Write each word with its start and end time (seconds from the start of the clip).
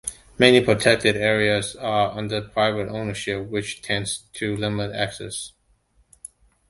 Many 0.39 0.61
protected 0.65 1.15
areas 1.15 1.75
are 1.75 2.17
under 2.17 2.41
private 2.41 2.89
ownership, 2.89 3.45
which 3.51 3.83
tends 3.83 4.23
to 4.33 4.57
limit 4.57 4.95
access. 4.95 5.51